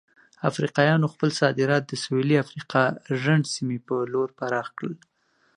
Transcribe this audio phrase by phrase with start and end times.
[0.49, 2.83] افریقایانو خپل صادرات د سویلي افریقا
[3.23, 4.93] رنډ سیمې په لور پراخ کړل.